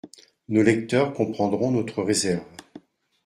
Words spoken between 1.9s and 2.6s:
réserve.